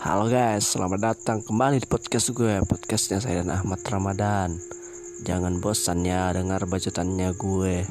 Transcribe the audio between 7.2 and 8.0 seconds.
gue.